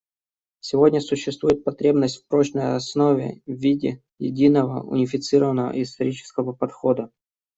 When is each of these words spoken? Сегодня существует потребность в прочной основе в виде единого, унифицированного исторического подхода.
Сегодня 0.61 0.99
существует 0.99 1.63
потребность 1.63 2.17
в 2.23 2.27
прочной 2.27 2.75
основе 2.75 3.43
в 3.45 3.51
виде 3.51 4.01
единого, 4.17 4.81
унифицированного 4.81 5.79
исторического 5.79 6.53
подхода. 6.53 7.11